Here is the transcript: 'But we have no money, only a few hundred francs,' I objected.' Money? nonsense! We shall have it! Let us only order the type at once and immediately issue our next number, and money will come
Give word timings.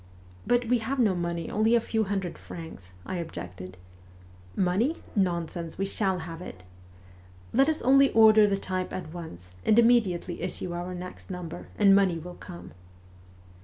'But 0.51 0.65
we 0.67 0.79
have 0.79 0.97
no 0.97 1.13
money, 1.13 1.51
only 1.51 1.75
a 1.75 1.79
few 1.79 2.05
hundred 2.05 2.35
francs,' 2.39 2.91
I 3.05 3.17
objected.' 3.17 3.77
Money? 4.71 4.95
nonsense! 5.15 5.77
We 5.77 5.85
shall 5.85 6.17
have 6.21 6.41
it! 6.41 6.63
Let 7.53 7.69
us 7.69 7.83
only 7.83 8.11
order 8.13 8.47
the 8.47 8.57
type 8.57 8.93
at 8.93 9.13
once 9.13 9.51
and 9.63 9.77
immediately 9.77 10.41
issue 10.41 10.73
our 10.73 10.95
next 10.95 11.29
number, 11.29 11.67
and 11.77 11.95
money 11.95 12.17
will 12.17 12.33
come 12.33 12.71